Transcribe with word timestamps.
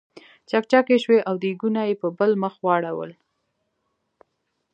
چکچکې 0.49 0.97
شوې 1.03 1.19
او 1.29 1.33
دیګونه 1.43 1.81
یې 1.89 1.95
په 2.01 2.07
بل 2.17 2.31
مخ 2.43 2.53
واړول. 2.65 3.11